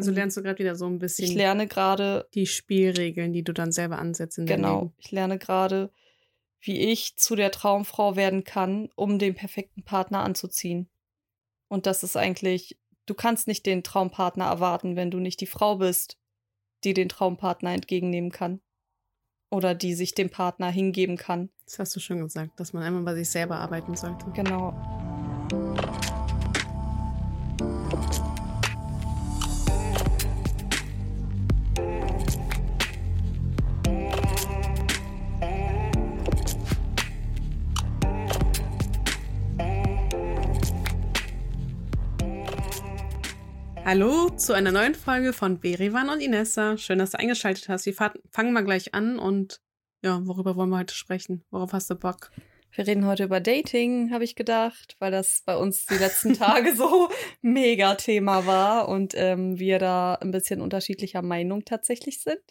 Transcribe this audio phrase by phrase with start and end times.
[0.00, 1.24] Also lernst du gerade wieder so ein bisschen.
[1.24, 4.80] Ich lerne gerade die Spielregeln, die du dann selber ansetzt in Genau.
[4.80, 4.94] Leben.
[4.98, 5.90] Ich lerne gerade,
[6.60, 10.88] wie ich zu der Traumfrau werden kann, um den perfekten Partner anzuziehen.
[11.68, 15.76] Und das ist eigentlich, du kannst nicht den Traumpartner erwarten, wenn du nicht die Frau
[15.76, 16.18] bist,
[16.84, 18.60] die den Traumpartner entgegennehmen kann.
[19.52, 21.50] Oder die sich dem Partner hingeben kann.
[21.64, 24.26] Das hast du schon gesagt, dass man einmal bei sich selber arbeiten sollte.
[24.32, 24.72] Genau.
[43.90, 46.78] Hallo zu einer neuen Folge von Berivan und Inessa.
[46.78, 47.86] Schön, dass du eingeschaltet hast.
[47.86, 49.60] Wir fangen mal gleich an und
[50.00, 51.44] ja, worüber wollen wir heute sprechen?
[51.50, 52.30] Worauf hast du Bock?
[52.70, 56.72] Wir reden heute über Dating, habe ich gedacht, weil das bei uns die letzten Tage
[56.76, 57.10] so
[57.42, 62.42] mega Thema war und ähm, wir da ein bisschen unterschiedlicher Meinung tatsächlich sind.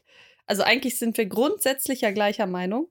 [0.46, 2.90] Also eigentlich sind wir grundsätzlich ja gleicher Meinung,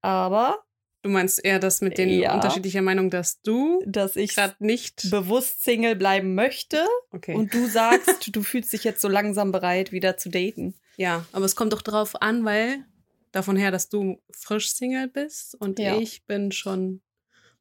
[0.00, 0.64] aber
[1.02, 2.34] Du meinst eher das mit den Ja.
[2.34, 5.10] unterschiedlicher Meinung, dass du dass ich gerade nicht.
[5.10, 7.34] bewusst Single bleiben möchte Okay.
[7.34, 10.74] und du sagst, du fühlst dich jetzt so langsam bereit, wieder zu daten.
[10.96, 12.84] ja, aber es kommt doch drauf an, weil
[13.30, 15.96] davon her, dass du frisch Single bist und Ja.
[15.98, 17.00] ich bin schon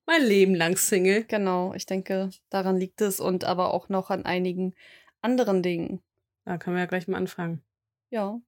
[0.08, 1.26] mein Leben lang Single.
[1.26, 4.74] Genau, ich denke, daran liegt es und aber auch noch an einigen
[5.22, 6.02] anderen Dingen.
[6.46, 7.62] Da können wir ja gleich mal anfangen.
[8.10, 8.40] Ja.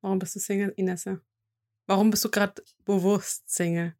[0.00, 1.20] Warum bist du Single, Inessa?
[1.86, 3.94] Warum bist du gerade bewusst Single?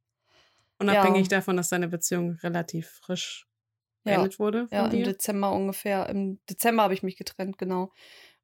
[0.79, 3.47] Unabhängig davon, dass deine Beziehung relativ frisch
[4.05, 4.17] Ja.
[4.17, 5.05] beendet wurde von Ja, im dir.
[5.05, 6.09] Dezember ungefähr.
[6.09, 7.93] Im Dezember habe ich mich getrennt, genau.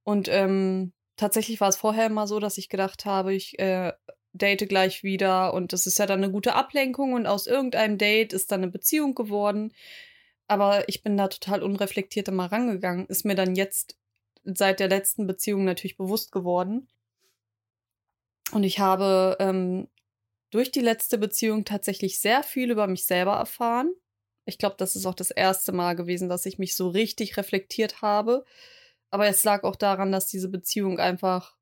[0.03, 3.93] Und ähm, tatsächlich war es vorher immer so, dass ich gedacht habe, ich äh,
[4.33, 8.33] date gleich wieder und das ist ja dann eine gute Ablenkung und aus irgendeinem Date
[8.33, 9.73] ist dann eine Beziehung geworden.
[10.49, 13.07] Aber ich bin da total unreflektiert immer rangegangen.
[13.07, 13.97] Ist mir dann jetzt
[14.45, 16.89] seit der letzten Beziehung natürlich bewusst geworden.
[18.53, 19.89] Und ich habe ähm,
[20.53, 23.93] durch die letzte Beziehung tatsächlich sehr viel über mich selber erfahren.
[24.45, 28.03] Ich glaube, das ist auch das erste Mal gewesen, dass ich mich so richtig reflektiert
[28.03, 28.45] habe.
[29.11, 31.57] Aber es lag auch daran, dass diese Beziehung einfach,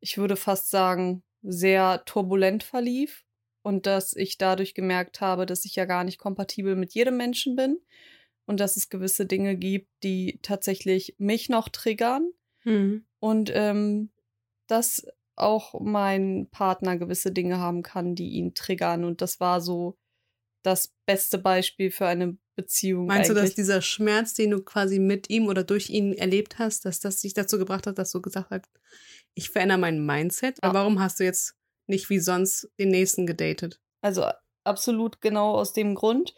[0.00, 3.24] ich würde fast sagen, sehr turbulent verlief
[3.62, 7.56] und dass ich dadurch gemerkt habe, dass ich ja gar nicht kompatibel mit jedem Menschen
[7.56, 7.80] bin
[8.46, 12.30] und dass es gewisse Dinge gibt, die tatsächlich mich noch triggern
[12.66, 13.04] Mhm.
[13.20, 14.10] und ähm,
[14.66, 15.06] dass
[15.36, 19.04] auch mein Partner gewisse Dinge haben kann, die ihn triggern.
[19.04, 19.96] Und das war so
[20.62, 23.06] das beste Beispiel für eine Beziehung.
[23.06, 23.54] Meinst du, dass eigentlich.
[23.56, 27.34] dieser Schmerz, den du quasi mit ihm oder durch ihn erlebt hast, dass das dich
[27.34, 28.66] dazu gebracht hat, dass du gesagt hast,
[29.34, 30.58] ich verändere mein Mindset?
[30.62, 30.68] Ja.
[30.68, 31.54] Aber warum hast du jetzt
[31.86, 33.80] nicht wie sonst den nächsten gedatet?
[34.00, 34.26] Also
[34.62, 36.34] absolut genau aus dem Grund,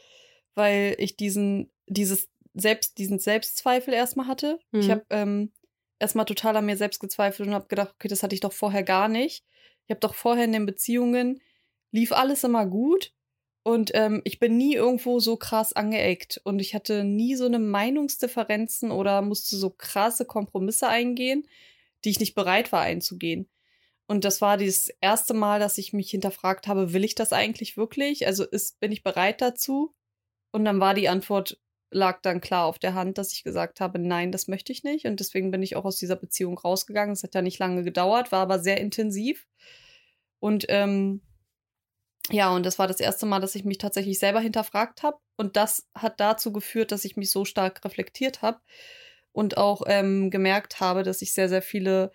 [0.54, 4.58] weil ich diesen, dieses Selbst, diesen Selbstzweifel erstmal hatte.
[4.72, 4.90] Ich Mhm.
[4.90, 5.52] habe ähm,
[5.98, 8.82] erstmal total an mir selbst gezweifelt und habe gedacht, okay, das hatte ich doch vorher
[8.82, 9.44] gar nicht.
[9.86, 11.40] Ich habe doch vorher in den Beziehungen
[11.92, 13.12] lief alles immer gut
[13.62, 17.58] und ähm, ich bin nie irgendwo so krass angeeckt und ich hatte nie so eine
[17.58, 21.48] Meinungsdifferenzen oder musste so krasse Kompromisse eingehen,
[22.04, 23.48] die ich nicht bereit war einzugehen.
[24.06, 27.76] Und das war das erste Mal, dass ich mich hinterfragt habe, will ich das eigentlich
[27.76, 28.26] wirklich?
[28.26, 29.94] Also ist, bin ich bereit dazu?
[30.52, 31.58] Und dann war die Antwort,
[31.90, 35.06] lag dann klar auf der Hand, dass ich gesagt habe, nein, das möchte ich nicht.
[35.06, 37.12] Und deswegen bin ich auch aus dieser Beziehung rausgegangen.
[37.12, 39.46] Es hat ja nicht lange gedauert, war aber sehr intensiv.
[40.40, 41.22] Und ähm,
[42.30, 45.18] ja, und das war das erste Mal, dass ich mich tatsächlich selber hinterfragt habe.
[45.36, 48.60] Und das hat dazu geführt, dass ich mich so stark reflektiert habe
[49.32, 52.10] und auch ähm, gemerkt habe, dass ich sehr, sehr viele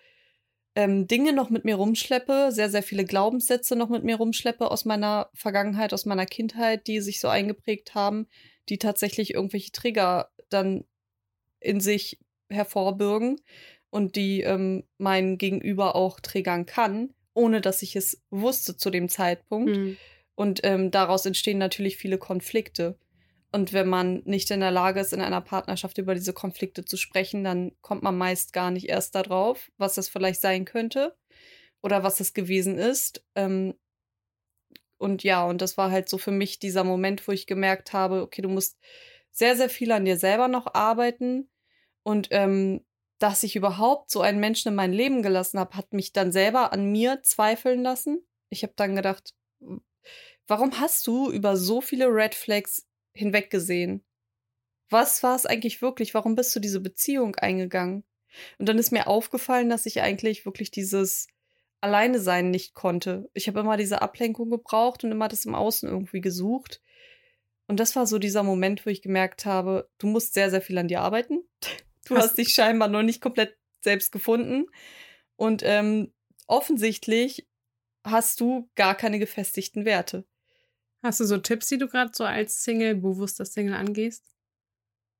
[0.74, 4.84] ähm, Dinge noch mit mir rumschleppe, sehr, sehr viele Glaubenssätze noch mit mir rumschleppe aus
[4.84, 8.26] meiner Vergangenheit, aus meiner Kindheit, die sich so eingeprägt haben,
[8.68, 10.84] die tatsächlich irgendwelche Trigger dann
[11.60, 12.18] in sich
[12.48, 13.40] hervorbürgen
[13.90, 19.08] und die ähm, mein Gegenüber auch triggern kann, ohne dass ich es wusste zu dem
[19.08, 19.76] Zeitpunkt.
[19.76, 19.96] Mhm.
[20.34, 22.98] Und ähm, daraus entstehen natürlich viele Konflikte.
[23.52, 26.96] Und wenn man nicht in der Lage ist, in einer Partnerschaft über diese Konflikte zu
[26.96, 31.14] sprechen, dann kommt man meist gar nicht erst darauf, was das vielleicht sein könnte
[31.82, 33.22] oder was es gewesen ist.
[33.34, 33.74] Ähm,
[35.02, 38.22] und ja, und das war halt so für mich dieser Moment, wo ich gemerkt habe,
[38.22, 38.78] okay, du musst
[39.32, 41.50] sehr, sehr viel an dir selber noch arbeiten.
[42.04, 42.84] Und ähm,
[43.18, 46.72] dass ich überhaupt so einen Menschen in mein Leben gelassen habe, hat mich dann selber
[46.72, 48.24] an mir zweifeln lassen.
[48.48, 49.34] Ich habe dann gedacht,
[50.46, 54.04] warum hast du über so viele Red Flags hinweggesehen?
[54.88, 56.14] Was war es eigentlich wirklich?
[56.14, 58.04] Warum bist du diese Beziehung eingegangen?
[58.58, 61.26] Und dann ist mir aufgefallen, dass ich eigentlich wirklich dieses
[61.82, 63.28] Alleine sein nicht konnte.
[63.34, 66.80] Ich habe immer diese Ablenkung gebraucht und immer das im Außen irgendwie gesucht.
[67.66, 70.78] Und das war so dieser Moment, wo ich gemerkt habe, du musst sehr, sehr viel
[70.78, 71.42] an dir arbeiten.
[72.04, 74.66] Du hast, hast dich scheinbar noch nicht komplett selbst gefunden.
[75.36, 76.12] Und ähm,
[76.48, 77.46] offensichtlich
[78.04, 80.26] hast du gar keine gefestigten Werte.
[81.02, 84.24] Hast du so Tipps, die du gerade so als Single, bewusster Single angehst?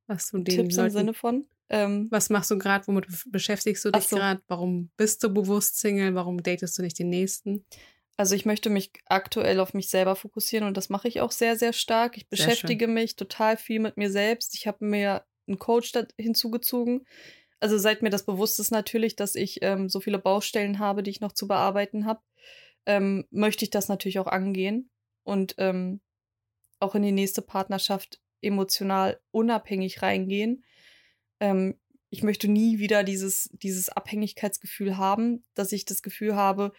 [0.08, 1.46] Was du den Tipps Leuten, im Sinne von?
[1.68, 2.86] Ähm, was machst du gerade?
[2.86, 4.16] Womit beschäftigst du dich so.
[4.16, 4.42] gerade?
[4.48, 6.14] Warum bist du bewusst Single?
[6.14, 7.64] Warum datest du nicht den nächsten?
[8.16, 11.56] Also ich möchte mich aktuell auf mich selber fokussieren und das mache ich auch sehr,
[11.56, 12.16] sehr stark.
[12.16, 14.54] Ich beschäftige mich total viel mit mir selbst.
[14.54, 17.06] Ich habe mir einen Coach hinzugezogen.
[17.58, 21.10] Also seit mir das bewusst ist natürlich, dass ich ähm, so viele Baustellen habe, die
[21.10, 22.20] ich noch zu bearbeiten habe,
[22.86, 24.90] ähm, möchte ich das natürlich auch angehen
[25.22, 26.00] und ähm,
[26.80, 30.64] auch in die nächste Partnerschaft emotional unabhängig reingehen.
[31.42, 31.74] Ähm,
[32.08, 36.72] ich möchte nie wieder dieses, dieses Abhängigkeitsgefühl haben, dass ich das Gefühl habe,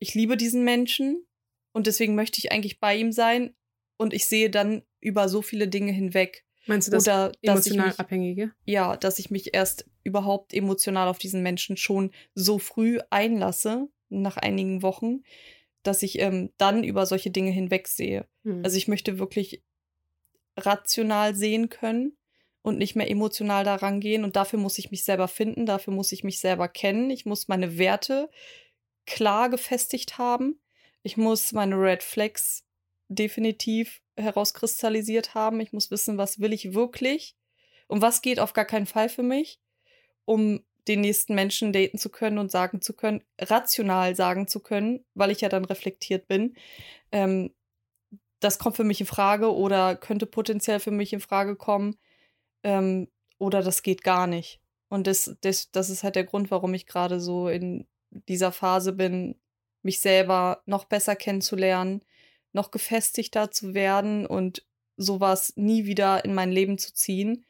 [0.00, 1.24] ich liebe diesen Menschen
[1.72, 3.54] und deswegen möchte ich eigentlich bei ihm sein
[3.96, 6.44] und ich sehe dann über so viele Dinge hinweg.
[6.66, 8.52] Meinst du das Oder, emotional mich, Abhängige?
[8.64, 14.36] Ja, dass ich mich erst überhaupt emotional auf diesen Menschen schon so früh einlasse, nach
[14.36, 15.22] einigen Wochen,
[15.84, 18.26] dass ich ähm, dann über solche Dinge hinwegsehe.
[18.42, 18.64] Hm.
[18.64, 19.62] Also ich möchte wirklich
[20.56, 22.16] rational sehen können
[22.62, 24.24] und nicht mehr emotional daran gehen.
[24.24, 27.10] Und dafür muss ich mich selber finden, dafür muss ich mich selber kennen.
[27.10, 28.30] Ich muss meine Werte
[29.04, 30.60] klar gefestigt haben.
[31.02, 32.64] Ich muss meine Red Flags
[33.08, 35.60] definitiv herauskristallisiert haben.
[35.60, 37.36] Ich muss wissen, was will ich wirklich
[37.88, 39.60] und was geht auf gar keinen Fall für mich,
[40.24, 45.04] um den nächsten Menschen daten zu können und sagen zu können, rational sagen zu können,
[45.14, 46.54] weil ich ja dann reflektiert bin.
[47.10, 47.52] Ähm,
[48.40, 51.96] das kommt für mich in Frage oder könnte potenziell für mich in Frage kommen
[52.62, 54.60] ähm, oder das geht gar nicht.
[54.88, 58.92] Und das, das, das ist halt der Grund, warum ich gerade so in dieser Phase
[58.92, 59.36] bin,
[59.82, 62.04] mich selber noch besser kennenzulernen,
[62.52, 64.64] noch gefestigter zu werden und
[64.96, 67.44] sowas nie wieder in mein Leben zu ziehen.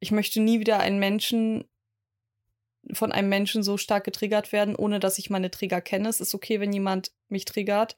[0.00, 1.64] Ich möchte nie wieder einen Menschen
[2.92, 6.08] von einem Menschen so stark getriggert werden, ohne dass ich meine Trigger kenne.
[6.08, 7.96] Es ist okay, wenn jemand mich triggert.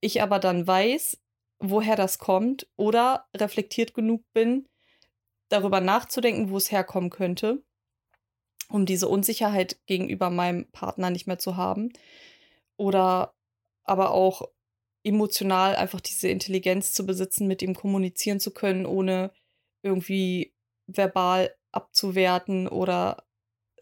[0.00, 1.18] Ich aber dann weiß,
[1.58, 4.68] woher das kommt oder reflektiert genug bin,
[5.54, 7.62] darüber nachzudenken, wo es herkommen könnte,
[8.68, 11.92] um diese Unsicherheit gegenüber meinem Partner nicht mehr zu haben.
[12.76, 13.34] Oder
[13.84, 14.50] aber auch
[15.04, 19.32] emotional einfach diese Intelligenz zu besitzen, mit ihm kommunizieren zu können, ohne
[19.82, 20.54] irgendwie
[20.86, 23.23] verbal abzuwerten oder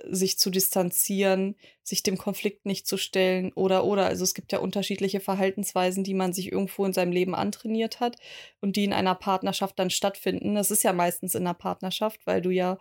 [0.08, 4.06] sich zu distanzieren, sich dem Konflikt nicht zu stellen oder oder.
[4.06, 8.16] Also es gibt ja unterschiedliche Verhaltensweisen, die man sich irgendwo in seinem Leben antrainiert hat
[8.60, 10.54] und die in einer Partnerschaft dann stattfinden.
[10.54, 12.78] Das ist ja meistens in einer Partnerschaft, weil du ja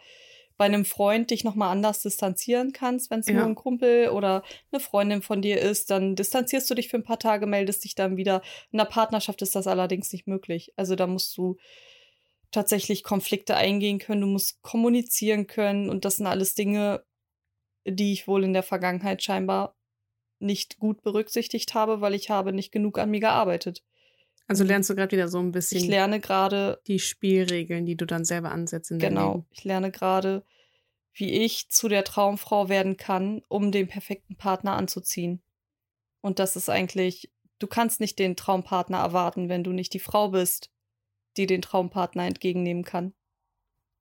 [0.57, 3.33] bei einem Freund dich nochmal anders distanzieren kannst, wenn es ja.
[3.33, 7.03] nur ein Kumpel oder eine Freundin von dir ist, dann distanzierst du dich für ein
[7.03, 8.43] paar Tage, meldest dich dann wieder.
[8.71, 10.71] In einer Partnerschaft ist das allerdings nicht möglich.
[10.75, 11.57] Also da musst du
[12.51, 17.03] tatsächlich Konflikte eingehen können, du musst kommunizieren können und das sind alles Dinge,
[17.85, 19.75] die ich wohl in der Vergangenheit scheinbar
[20.39, 23.83] nicht gut berücksichtigt habe, weil ich habe nicht genug an mir gearbeitet.
[24.47, 25.79] Also lernst du gerade wieder so ein bisschen.
[25.79, 29.33] Ich lerne gerade die Spielregeln, die du dann selber ansetzt in Genau.
[29.33, 29.45] Leben.
[29.51, 30.43] Ich lerne gerade,
[31.13, 35.41] wie ich zu der Traumfrau werden kann, um den perfekten Partner anzuziehen.
[36.21, 40.29] Und das ist eigentlich, du kannst nicht den Traumpartner erwarten, wenn du nicht die Frau
[40.29, 40.71] bist,
[41.37, 43.13] die den Traumpartner entgegennehmen kann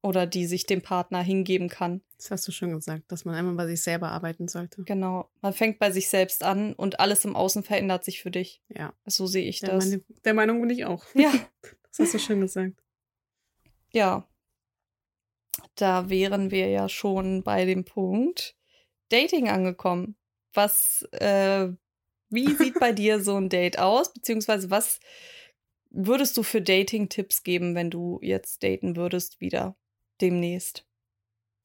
[0.03, 2.03] oder die sich dem Partner hingeben kann.
[2.21, 4.83] Das hast du schon gesagt, dass man einmal bei sich selber arbeiten sollte.
[4.85, 5.31] Genau.
[5.41, 8.63] Man fängt bei sich selbst an und alles im Außen verändert sich für dich.
[8.69, 8.93] Ja.
[9.07, 9.87] So sehe ich der das.
[9.87, 11.05] Meine, der Meinung bin ich auch.
[11.15, 11.33] Ja.
[11.93, 12.81] Das hast du schon gesagt.
[13.91, 14.29] Ja.
[15.75, 18.55] Da wären wir ja schon bei dem Punkt
[19.09, 20.15] Dating angekommen.
[20.55, 21.69] Was, äh,
[22.29, 24.13] wie sieht bei dir so ein Date aus?
[24.13, 25.01] Beziehungsweise was
[25.91, 29.75] würdest du für Dating-Tipps geben, wenn du jetzt daten würdest wieder?
[30.21, 30.87] demnächst.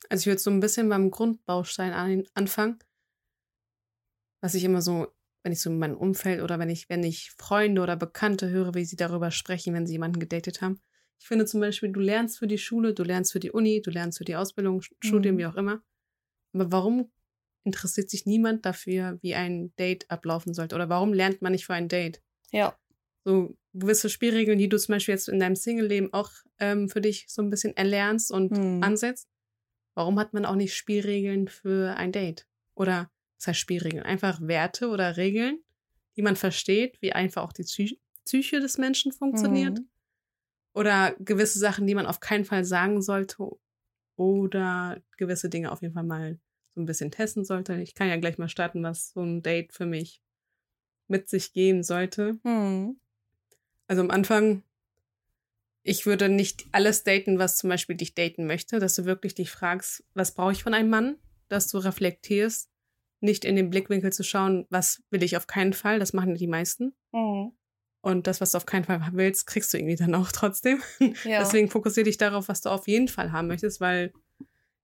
[0.10, 2.80] Also ich würde so ein bisschen beim Grundbaustein an, anfangen,
[4.42, 5.08] was ich immer so,
[5.44, 8.74] wenn ich so in meinem Umfeld oder wenn ich, wenn ich Freunde oder Bekannte höre,
[8.76, 10.80] wie sie darüber sprechen, wenn sie jemanden gedatet haben.
[11.20, 13.90] Ich finde zum Beispiel, du lernst für die Schule, du lernst für die Uni, du
[13.90, 15.40] lernst für die Ausbildung, Studium, mhm.
[15.40, 15.82] wie auch immer.
[16.54, 17.12] Aber warum
[17.64, 20.76] interessiert sich niemand dafür, wie ein Date ablaufen sollte?
[20.76, 22.22] Oder warum lernt man nicht für ein Date?
[22.52, 22.78] Ja.
[23.24, 27.26] So gewisse Spielregeln, die du zum Beispiel jetzt in deinem Single-Leben auch ähm, für dich
[27.28, 28.84] so ein bisschen erlernst und mhm.
[28.84, 29.28] ansetzt.
[29.96, 32.46] Warum hat man auch nicht Spielregeln für ein Date?
[32.76, 34.04] Oder was heißt Spielregeln?
[34.04, 35.64] Einfach Werte oder Regeln,
[36.16, 39.80] die man versteht, wie einfach auch die Psy Psyche des Menschen funktioniert.
[39.80, 39.88] Mhm.
[40.74, 43.48] Oder gewisse Sachen, die man auf keinen Fall sagen sollte.
[44.16, 47.76] Oder gewisse Dinge auf jeden Fall mal so ein bisschen testen sollte.
[47.76, 50.22] Ich kann ja gleich mal starten, was so ein Date für mich
[51.08, 52.40] mit sich geben sollte.
[52.44, 53.00] Mhm.
[53.88, 54.64] Also am Anfang
[55.88, 59.52] ich würde nicht alles daten, was zum Beispiel dich daten möchte, dass du wirklich dich
[59.52, 62.72] fragst, was brauche ich von einem Mann, dass du reflektierst,
[63.22, 66.48] nicht in den Blickwinkel zu schauen, was will ich auf keinen Fall, das machen die
[66.48, 66.96] meisten.
[67.12, 67.52] Mhm.
[68.02, 70.82] Und das, was du auf keinen Fall willst, kriegst du irgendwie dann auch trotzdem.
[71.24, 71.40] Ja.
[71.40, 74.12] Deswegen fokussiere dich darauf, was du auf jeden Fall haben möchtest, weil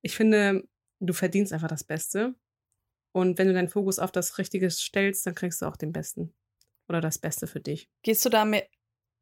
[0.04, 0.68] ich finde,
[1.00, 2.36] du verdienst einfach das Beste.
[3.12, 6.32] Und wenn du deinen Fokus auf das Richtige stellst, dann kriegst du auch den Besten.
[6.88, 7.90] Oder das Beste für dich.
[8.04, 8.68] Gehst du damit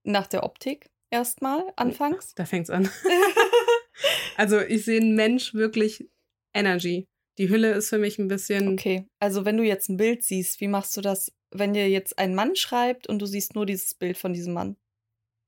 [0.03, 2.33] nach der Optik erstmal anfangs?
[2.35, 2.89] Da fängt's an.
[4.37, 6.09] also ich sehe einen Mensch wirklich
[6.53, 7.07] Energy.
[7.37, 8.73] Die Hülle ist für mich ein bisschen.
[8.73, 12.19] Okay, also wenn du jetzt ein Bild siehst, wie machst du das wenn dir jetzt
[12.19, 14.77] ein Mann schreibt und du siehst nur dieses Bild von diesem Mann?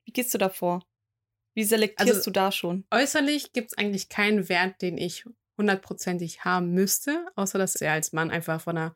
[0.05, 0.85] Wie gehst du da vor?
[1.53, 2.85] Wie selektierst also, du da schon?
[2.91, 5.25] Äußerlich gibt es eigentlich keinen Wert, den ich
[5.57, 8.95] hundertprozentig haben müsste, außer dass er als Mann einfach von der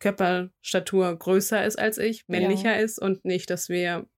[0.00, 2.82] Körperstatur größer ist als ich, männlicher ja.
[2.82, 4.08] ist und nicht, dass wir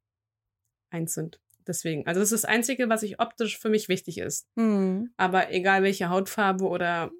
[0.90, 1.40] eins sind.
[1.66, 4.46] Deswegen, also das ist das Einzige, was ich optisch für mich wichtig ist.
[4.56, 5.12] Mhm.
[5.16, 7.10] Aber egal welche Hautfarbe oder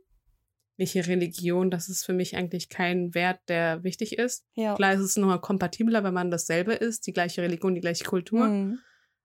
[0.77, 4.45] welche Religion, das ist für mich eigentlich kein Wert, der wichtig ist.
[4.55, 4.75] Ja.
[4.75, 8.49] Klar ist es nur kompatibler, wenn man dasselbe ist, die gleiche Religion, die gleiche Kultur.
[8.49, 8.79] Mhm.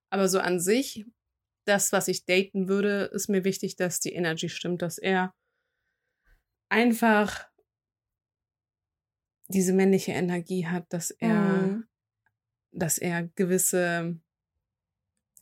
[0.10, 1.06] Aber so an sich,
[1.66, 5.34] das, was ich daten würde, ist mir wichtig, dass die Energy stimmt, dass er
[6.70, 7.48] einfach
[9.48, 11.88] diese männliche Energie hat, dass er, mhm.
[12.72, 14.20] dass er gewisse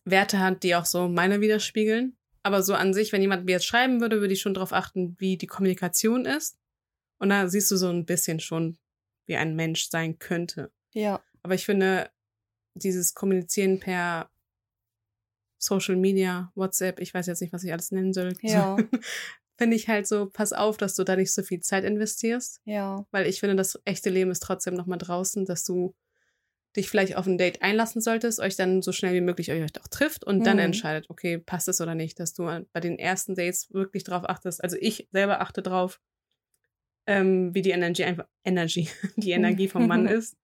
[0.06, 2.16] Werte hat, die auch so meine widerspiegeln.
[2.44, 5.16] Aber so an sich, wenn jemand mir jetzt schreiben würde, würde ich schon darauf achten,
[5.20, 6.58] wie die Kommunikation ist.
[7.18, 8.78] Und da siehst du so ein bisschen schon,
[9.26, 10.72] wie ein Mensch sein könnte.
[10.94, 11.22] Ja.
[11.42, 12.12] Aber ich finde,
[12.76, 14.30] dieses Kommunizieren per
[15.58, 18.34] Social Media, WhatsApp, ich weiß jetzt nicht, was ich alles nennen soll.
[18.42, 18.78] Ja.
[19.58, 22.62] finde ich halt so, pass auf, dass du da nicht so viel Zeit investierst.
[22.66, 23.06] Ja.
[23.12, 25.96] Weil ich finde, das echte Leben ist trotzdem nochmal draußen, dass du
[26.76, 29.88] dich vielleicht auf ein Date einlassen solltest, euch dann so schnell wie möglich euch auch
[29.88, 30.44] trifft und mhm.
[30.44, 34.24] dann entscheidet, okay, passt es oder nicht, dass du bei den ersten Dates wirklich drauf
[34.28, 34.64] achtest.
[34.64, 36.00] Also ich selber achte drauf,
[37.08, 40.38] ähm, wie die Energy einfach Energy, die Energie vom Mann ist.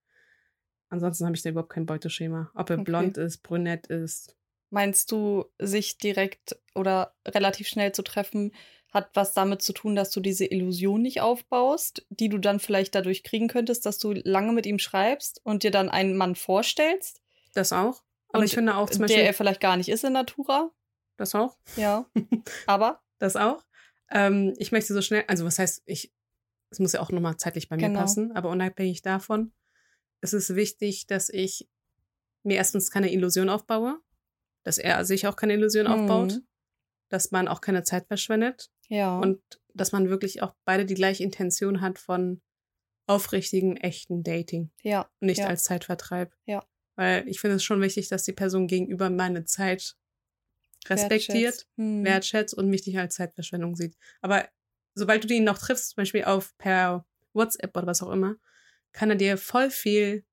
[0.90, 2.52] Ansonsten habe ich da überhaupt kein Beuteschema.
[2.54, 2.84] Ob er okay.
[2.84, 4.36] blond ist, brünett ist.
[4.72, 8.54] Meinst du, sich direkt oder relativ schnell zu treffen,
[8.92, 12.96] hat was damit zu tun, dass du diese Illusion nicht aufbaust, die du dann vielleicht
[12.96, 17.22] dadurch kriegen könntest, dass du lange mit ihm schreibst und dir dann einen Mann vorstellst.
[17.54, 18.02] Das auch.
[18.30, 19.18] Aber und ich finde auch zum Beispiel.
[19.18, 20.72] Der er vielleicht gar nicht ist in Natura.
[21.18, 21.58] Das auch.
[21.76, 22.06] Ja.
[22.66, 23.02] Aber.
[23.20, 23.64] das auch.
[24.10, 26.12] Ähm, ich möchte so schnell, also was heißt, ich,
[26.70, 28.02] es muss ja auch nochmal zeitlich bei mir genau.
[28.02, 29.54] passen, aber unabhängig davon,
[30.22, 31.70] ist es wichtig, dass ich
[32.44, 34.00] mir erstens keine Illusion aufbaue,
[34.64, 35.92] dass er sich auch keine Illusion mhm.
[35.92, 36.42] aufbaut,
[37.10, 39.18] dass man auch keine Zeit verschwendet ja.
[39.18, 39.42] Und
[39.74, 42.42] dass man wirklich auch beide die gleiche Intention hat von
[43.08, 44.70] aufrichtigen, echten Dating.
[44.84, 45.10] Ja.
[45.22, 45.48] Und nicht ja.
[45.48, 46.36] als Zeitvertreib.
[46.46, 46.66] Ja.
[46.96, 49.96] Weil ich finde es schon wichtig, dass die Person gegenüber meine Zeit
[50.88, 52.04] respektiert, wertschätzt, hm.
[52.04, 53.96] wertschätzt und mich nicht als Zeitverschwendung sieht.
[54.20, 54.50] Aber
[54.94, 58.36] sobald du ihn noch triffst, zum Beispiel auf per WhatsApp oder was auch immer,
[58.92, 60.26] kann er dir voll viel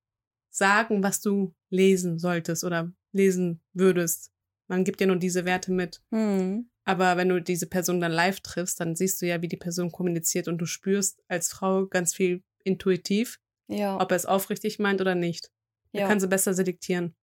[0.49, 4.31] sagen, was du lesen solltest oder lesen würdest.
[4.67, 6.01] Man gibt dir nur diese Werte mit.
[6.11, 6.69] Hm.
[6.85, 9.91] Aber wenn du diese Person dann live triffst, dann siehst du ja, wie die Person
[9.91, 13.99] kommuniziert und du spürst als Frau ganz viel intuitiv, ja.
[13.99, 15.51] ob er es aufrichtig meint oder nicht.
[15.91, 16.01] Ja.
[16.01, 17.15] Er kann sie besser selektieren.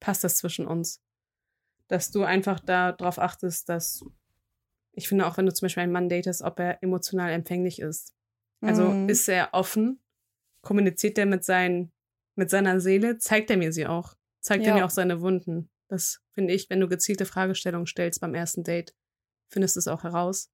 [0.00, 1.00] Passt das zwischen uns?
[1.88, 4.04] Dass du einfach darauf achtest, dass
[4.92, 8.14] ich finde auch, wenn du zum Beispiel einen Mann datest, ob er emotional empfänglich ist.
[8.60, 9.08] Also mhm.
[9.08, 10.00] ist er offen?
[10.60, 11.92] Kommuniziert er mit, seinen,
[12.36, 13.18] mit seiner Seele?
[13.18, 14.14] Zeigt er mir sie auch?
[14.42, 14.72] Zeigt ja.
[14.72, 15.70] er mir auch seine Wunden?
[15.88, 18.94] Das finde ich, wenn du gezielte Fragestellungen stellst beim ersten Date,
[19.50, 20.50] findest es auch heraus.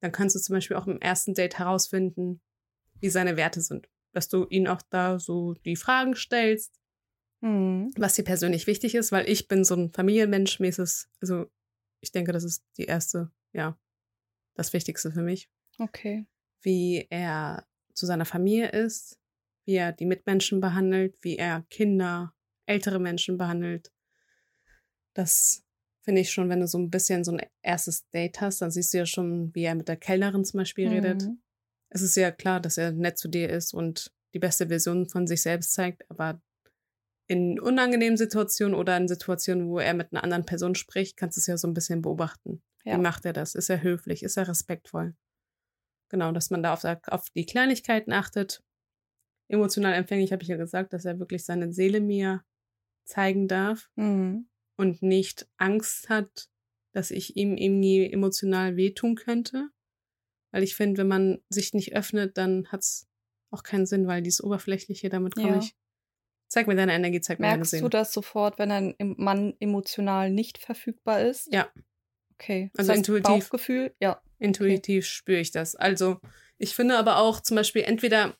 [0.00, 2.40] Dann kannst du zum Beispiel auch im ersten Date herausfinden,
[3.00, 3.88] wie seine Werte sind.
[4.12, 6.78] Dass du ihn auch da so die Fragen stellst,
[7.40, 7.90] mhm.
[7.96, 11.46] was dir persönlich wichtig ist, weil ich bin so ein Familienmensch, es, also
[12.00, 13.78] ich denke, das ist die erste, ja,
[14.54, 15.48] das Wichtigste für mich.
[15.78, 16.26] Okay.
[16.60, 19.18] Wie er zu seiner Familie ist,
[19.64, 22.34] wie er die Mitmenschen behandelt, wie er Kinder,
[22.72, 23.92] ältere Menschen behandelt.
[25.14, 25.62] Das
[26.02, 28.92] finde ich schon, wenn du so ein bisschen so ein erstes Date hast, dann siehst
[28.92, 30.94] du ja schon, wie er mit der Kellnerin zum Beispiel mhm.
[30.94, 31.28] redet.
[31.90, 35.26] Es ist ja klar, dass er nett zu dir ist und die beste Version von
[35.26, 36.40] sich selbst zeigt, aber
[37.28, 41.40] in unangenehmen Situationen oder in Situationen, wo er mit einer anderen Person spricht, kannst du
[41.40, 42.62] es ja so ein bisschen beobachten.
[42.84, 42.96] Ja.
[42.96, 43.54] Wie macht er das?
[43.54, 44.22] Ist er höflich?
[44.22, 45.14] Ist er respektvoll?
[46.08, 48.62] Genau, dass man da auf, auf die Kleinigkeiten achtet.
[49.48, 52.42] Emotional empfänglich habe ich ja gesagt, dass er wirklich seine Seele mir
[53.04, 53.90] zeigen darf.
[53.96, 56.48] Mhm und nicht Angst hat,
[56.92, 59.70] dass ich ihm irgendwie emotional wehtun könnte.
[60.50, 63.08] Weil ich finde, wenn man sich nicht öffnet, dann hat es
[63.50, 65.58] auch keinen Sinn, weil dieses Oberflächliche, damit komme ja.
[65.58, 65.74] ich
[66.48, 70.28] Zeig mir deine Energie, zeig mir deine Merkst du das sofort, wenn ein Mann emotional
[70.28, 71.50] nicht verfügbar ist?
[71.50, 71.72] Ja.
[72.34, 72.70] Okay.
[72.76, 73.48] Also das heißt, intuitiv.
[73.48, 74.20] Bauchgefühl, ja.
[74.38, 75.76] Intuitiv spüre ich das.
[75.76, 76.20] Also,
[76.58, 78.36] ich finde aber auch zum Beispiel, entweder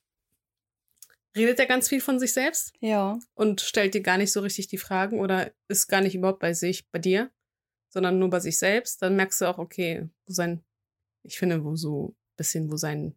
[1.36, 3.18] redet er ganz viel von sich selbst Ja.
[3.34, 6.52] und stellt dir gar nicht so richtig die Fragen oder ist gar nicht überhaupt bei
[6.52, 7.30] sich, bei dir,
[7.88, 10.64] sondern nur bei sich selbst, dann merkst du auch, okay, wo sein,
[11.22, 13.16] ich finde, wo so ein bisschen, wo sein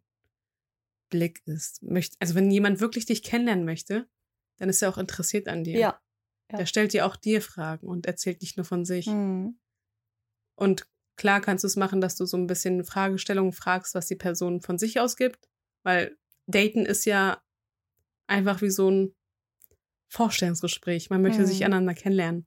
[1.10, 1.82] Blick ist.
[1.82, 4.08] Möcht, also, wenn jemand wirklich dich kennenlernen möchte,
[4.58, 5.78] dann ist er auch interessiert an dir.
[5.78, 6.00] Ja.
[6.50, 6.58] ja.
[6.58, 9.06] Der stellt dir auch dir Fragen und erzählt nicht nur von sich.
[9.06, 9.58] Mhm.
[10.58, 14.16] Und klar kannst du es machen, dass du so ein bisschen Fragestellungen fragst, was die
[14.16, 15.48] Person von sich aus gibt,
[15.84, 17.42] weil Daten ist ja
[18.26, 19.14] einfach wie so ein
[20.08, 21.10] Vorstellungsgespräch.
[21.10, 21.64] Man möchte sich Mhm.
[21.64, 22.46] aneinander kennenlernen.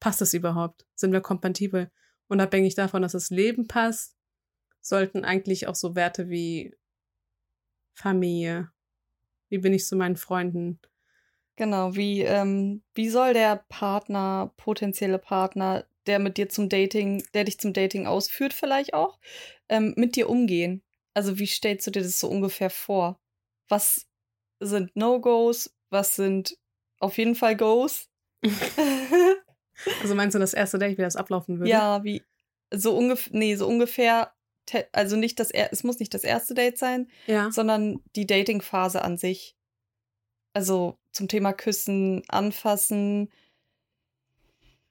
[0.00, 0.86] Passt das überhaupt?
[0.94, 1.90] Sind wir kompatibel?
[2.28, 4.16] Unabhängig davon, dass das Leben passt,
[4.80, 6.76] sollten eigentlich auch so Werte wie
[7.94, 8.70] Familie,
[9.50, 10.80] wie bin ich zu meinen Freunden,
[11.56, 17.44] Genau, wie, ähm, wie soll der Partner, potenzielle Partner, der mit dir zum Dating, der
[17.44, 19.18] dich zum Dating ausführt, vielleicht auch,
[19.68, 20.82] ähm, mit dir umgehen?
[21.14, 23.18] Also, wie stellst du dir das so ungefähr vor?
[23.68, 24.06] Was
[24.60, 25.74] sind No-Gos?
[25.90, 26.56] Was sind
[26.98, 28.08] auf jeden Fall Goes?
[30.02, 31.70] also meinst du das erste Date, wie das ablaufen würde?
[31.70, 32.22] ja, wie,
[32.72, 34.32] so ungefähr, nee, so ungefähr,
[34.92, 37.50] also nicht das, er es muss nicht das erste Date sein, Ja.
[37.50, 39.54] sondern die Dating-Phase an sich.
[40.52, 43.30] Also zum Thema Küssen, Anfassen,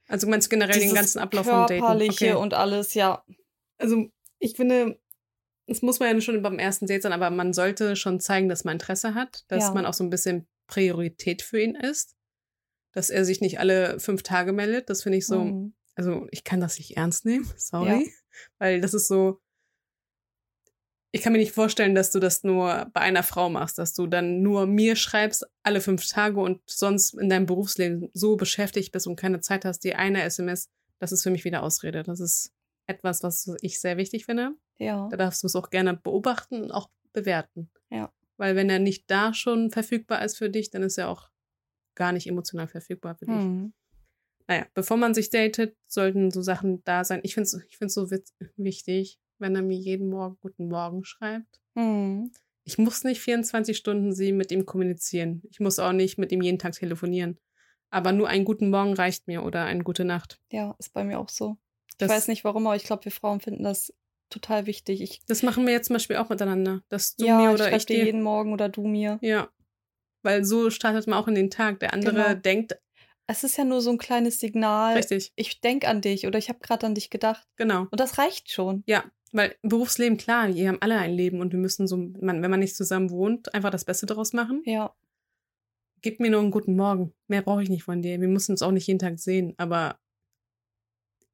[0.08, 1.80] Also du meinst generell den ganzen Ablauf vom Daten.
[1.80, 2.36] körperliche Okay.
[2.36, 3.24] und alles, ja.
[3.78, 4.08] also
[4.40, 5.00] ich finde,
[5.68, 8.64] das muss man ja schon beim ersten Date sein, aber man sollte schon zeigen, dass
[8.64, 9.74] man Interesse hat, dass Ja.
[9.74, 12.16] man auch so ein bisschen Priorität für ihn ist,
[12.94, 14.90] dass er sich nicht alle fünf Tage meldet.
[14.90, 15.74] Das finde ich so, Mhm.
[15.96, 18.12] also ich kann das nicht ernst nehmen, sorry,
[18.60, 19.42] weil das ist so,
[21.12, 24.06] ich kann mir nicht vorstellen, dass du das nur bei einer Frau machst, dass du
[24.06, 29.08] dann nur mir schreibst alle fünf Tage und sonst in deinem Berufsleben so beschäftigt bist
[29.08, 30.70] und keine Zeit hast, die eine SMS,
[31.00, 32.04] das ist für mich wieder Ausrede.
[32.04, 32.52] Das ist
[32.88, 34.56] etwas, was ich sehr wichtig finde.
[34.78, 35.08] Ja.
[35.10, 37.70] Da darfst du es auch gerne beobachten und auch bewerten.
[37.90, 38.12] Ja.
[38.38, 41.30] Weil wenn er nicht da schon verfügbar ist für dich, dann ist er auch
[41.96, 43.36] gar nicht emotional verfügbar für dich.
[43.36, 43.74] Mhm.
[44.48, 47.22] Naja, bevor man sich datet, sollten so Sachen da sein.
[47.24, 48.10] Ich finde es ich find's so
[48.58, 51.62] wichtig, wenn er mir jeden Morgen Guten Morgen schreibt.
[51.74, 52.32] Mhm.
[52.64, 55.42] Ich muss nicht 24 Stunden sie mit ihm kommunizieren.
[55.50, 57.40] Ich muss auch nicht mit ihm jeden Tag telefonieren.
[57.90, 60.42] Aber nur einen guten Morgen reicht mir oder eine gute Nacht.
[60.52, 61.58] Ja, ist bei mir auch so.
[61.98, 63.94] Das, ich weiß nicht warum, aber ich glaube, wir Frauen finden das
[64.30, 65.02] total wichtig.
[65.02, 66.82] Ich, Das machen wir jetzt zum Beispiel auch miteinander.
[66.90, 69.20] Dass du ja, mir ich oder schreibe ich dir jeden Morgen oder du mir.
[69.22, 69.50] Ja.
[70.24, 71.80] Weil so startet man auch in den Tag.
[71.80, 72.34] Der andere Genau.
[72.34, 72.78] denkt,
[73.28, 74.96] Es ist ja nur so ein kleines Signal.
[74.96, 77.48] richtig, Ich denke an dich oder ich habe gerade an dich gedacht.
[77.56, 77.82] genau.
[77.92, 78.84] Und das reicht schon.
[78.88, 82.52] Ja, weil Berufsleben, klar, wir haben alle ein Leben und wir müssen so, man, wenn
[82.52, 84.62] man nicht zusammen wohnt, einfach das Beste daraus machen.
[84.66, 84.94] Ja.
[86.02, 87.14] Gib mir nur einen guten Morgen.
[87.28, 88.20] Mehr brauche ich nicht von dir.
[88.22, 90.00] Wir müssen uns auch nicht jeden Tag sehen, aber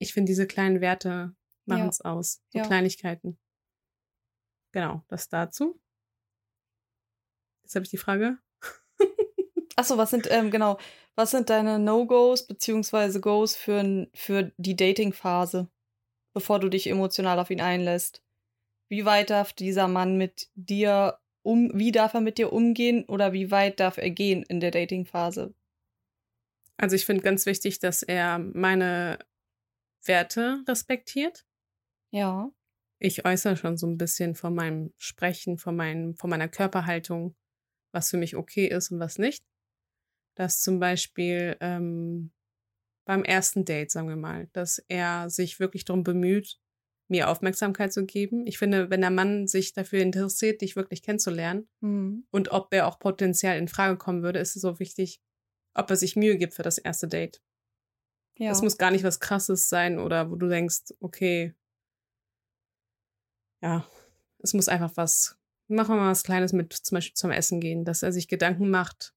[0.02, 1.36] ich finde, diese kleinen Werte
[1.66, 1.88] machen Ja.
[1.90, 2.42] es aus.
[2.50, 2.66] So Ja.
[2.66, 3.38] Kleinigkeiten.
[4.74, 5.80] Genau, das dazu.
[7.64, 8.38] Jetzt habe ich die Frage.
[9.76, 10.78] Achso, was sind, ähm, genau,
[11.16, 15.70] was sind deine No-Gos beziehungsweise Goes für, für die Dating-Phase,
[16.34, 18.24] bevor du dich emotional auf ihn einlässt?
[18.90, 23.34] Wie weit darf dieser Mann mit dir um, wie darf er mit dir umgehen oder
[23.34, 25.54] wie weit darf er gehen in der Dating-Phase?
[26.78, 29.20] Also ich finde ganz wichtig, dass er meine
[30.06, 31.46] Werte respektiert.
[32.12, 32.52] Ja.
[33.00, 37.36] ich äußere schon so ein bisschen von meinem Sprechen, von, meinem, von meiner Körperhaltung,
[37.94, 39.44] was für mich okay ist und was nicht.
[40.36, 42.32] Dass zum Beispiel ähm,
[43.06, 46.60] beim ersten Date, sagen wir mal, dass er sich wirklich darum bemüht,
[47.10, 48.46] mir Aufmerksamkeit zu geben.
[48.48, 52.26] Ich finde, wenn der Mann sich dafür interessiert, dich wirklich kennenzulernen Hm.
[52.32, 55.20] und ob er auch potenziell in Frage kommen würde, ist es so wichtig,
[55.74, 57.42] ob er sich Mühe gibt für das erste Date.
[58.38, 58.52] Ja.
[58.52, 61.54] Es muss gar nicht was Krasses sein oder wo du denkst, okay,
[63.62, 63.88] ja,
[64.39, 67.86] es muss einfach was, machen wir mal was Kleines mit zum Beispiel zum Essen gehen,
[67.86, 69.13] dass er sich Gedanken macht,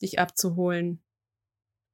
[0.00, 1.02] dich abzuholen.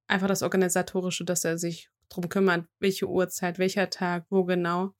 [0.07, 4.93] Einfach das Organisatorische, dass er sich drum kümmert, welche Uhrzeit, welcher Tag, wo genau.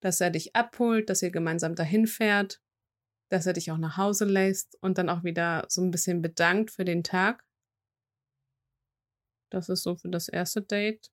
[0.00, 2.60] Dass er dich abholt, dass ihr gemeinsam dahin fährt,
[3.30, 6.70] dass er dich auch nach Hause lässt und dann auch wieder so ein bisschen bedankt
[6.70, 7.44] für den Tag.
[9.52, 11.10] Das ist so für das erste Date.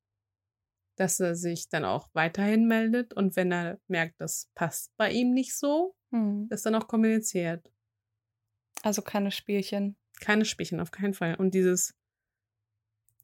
[0.98, 5.34] Dass er sich dann auch weiterhin meldet und wenn er merkt, das passt bei ihm
[5.34, 6.48] nicht so, Hm.
[6.50, 7.72] das dann auch kommuniziert.
[8.84, 9.96] Also keine Spielchen.
[10.20, 11.36] Keine Spielchen, auf keinen Fall.
[11.36, 11.94] Und dieses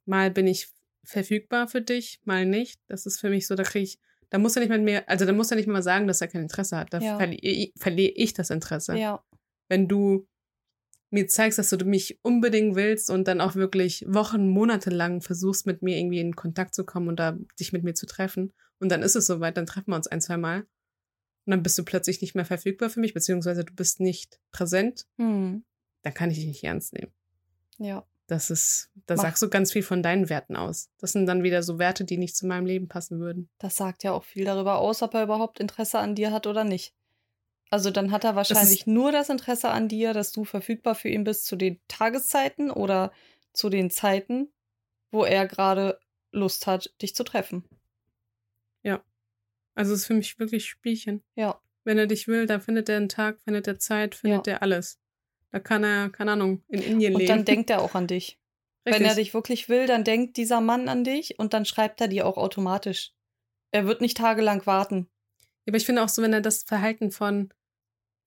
[0.06, 0.70] Mal bin ich
[1.04, 2.80] verfügbar für dich, mal nicht.
[2.88, 4.00] Das ist für mich so, da kriege ich,
[4.30, 6.28] da muss er nicht mit mir, also da muss er nicht mal sagen, dass er
[6.28, 6.94] kein Interesse hat.
[6.94, 7.18] Da Ja.
[7.18, 8.96] verli verliere ich das Interesse.
[8.98, 9.24] Ja.
[9.68, 10.28] Wenn du
[11.16, 15.66] mir zeigst, dass du mich unbedingt willst und dann auch wirklich Wochen, Monate lang versuchst,
[15.66, 18.54] mit mir irgendwie in Kontakt zu kommen und da dich mit mir zu treffen.
[18.80, 20.62] Und dann ist es soweit, dann treffen wir uns ein, zwei Mal.
[21.46, 25.08] Und dann bist du plötzlich nicht mehr verfügbar für mich, beziehungsweise du bist nicht präsent.
[25.18, 25.64] Hm.
[26.04, 27.12] Dann kann ich dich nicht ernst nehmen.
[27.78, 28.06] Ja.
[28.28, 30.90] Das ist, da Mach- sagst du ganz viel von deinen Werten aus.
[30.98, 33.50] Das sind dann wieder so Werte, die nicht zu meinem Leben passen würden.
[33.60, 36.64] Das sagt ja auch viel darüber aus, ob er überhaupt Interesse an dir hat oder
[36.64, 36.94] nicht.
[37.70, 41.24] Also dann hat er wahrscheinlich nur das Interesse an dir, dass du verfügbar für ihn
[41.24, 43.12] bist zu den Tageszeiten oder
[43.54, 44.50] zu den Zeiten,
[45.12, 46.00] wo er gerade
[46.32, 47.64] Lust hat, dich zu treffen.
[49.76, 51.22] Also es ist für mich wirklich Spielchen.
[51.36, 51.60] Ja.
[51.84, 55.00] Wenn er dich will, dann findet er einen Tag, findet er Zeit, findet er alles.
[55.52, 57.30] Da kann er, keine Ahnung, in Indien Und leben.
[57.30, 58.40] dann denkt er auch an dich.
[58.86, 59.00] Richtig.
[59.02, 62.08] Wenn er dich wirklich will, dann denkt dieser Mann an dich und dann schreibt er
[62.08, 63.12] dir auch automatisch.
[63.72, 65.08] Er wird nicht tagelang warten.
[65.68, 67.50] Aber ich finde auch so, wenn er das Verhalten von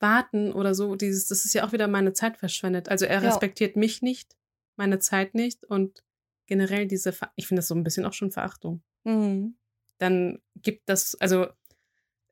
[0.00, 2.88] warten oder so, dieses, das ist ja auch wieder meine Zeit verschwendet.
[2.88, 3.28] Also er Ja.
[3.28, 4.36] respektiert mich nicht,
[4.76, 6.04] meine Zeit nicht und
[6.46, 8.82] generell diese, Ver ich finde das so ein bisschen auch schon Verachtung.
[9.04, 9.56] Mhm.
[9.98, 11.48] Dann gibt das, also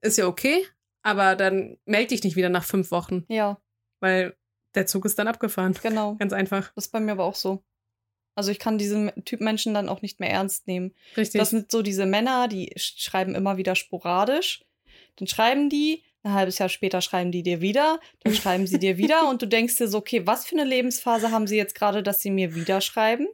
[0.00, 0.64] ist ja okay,
[1.02, 3.60] aber dann melde dich nicht wieder nach fünf Wochen, Ja,
[4.00, 4.36] weil
[4.74, 5.74] der Zug ist dann abgefahren.
[5.82, 6.14] genau.
[6.18, 6.72] Ganz einfach.
[6.74, 7.64] Das ist bei mir aber auch so.
[8.36, 10.94] Also ich kann diesen Typ Menschen dann auch nicht mehr ernst nehmen.
[11.16, 11.38] Richtig.
[11.40, 14.62] Das sind so diese Männer, die sch- schreiben immer wieder sporadisch.
[15.16, 18.98] Dann schreiben die, ein halbes Jahr später schreiben die dir wieder, dann schreiben sie dir
[18.98, 22.02] wieder und du denkst dir so, okay, was für eine Lebensphase haben sie jetzt gerade,
[22.02, 23.28] dass sie mir wieder schreiben?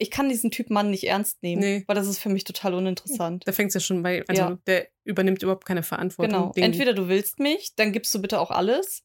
[0.00, 1.84] Ich kann diesen Typ Mann nicht ernst nehmen, Nee.
[1.88, 3.42] weil das ist für mich total uninteressant.
[3.48, 4.58] da fängt es ja schon bei, also Ja.
[4.66, 6.32] der übernimmt überhaupt keine Verantwortung.
[6.38, 6.52] Genau.
[6.52, 9.02] Den- Entweder du willst mich, dann gibst du bitte auch alles.